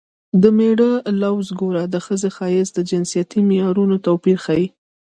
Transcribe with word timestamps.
د 0.41 0.43
مېړه 0.57 0.91
لوز 1.21 1.47
ګوره 1.59 1.83
د 1.93 1.95
ښځې 2.05 2.29
ښایست 2.37 2.73
د 2.75 2.79
جنسیتي 2.89 3.39
معیارونو 3.49 3.95
توپیر 4.05 4.37
ښيي 4.45 4.67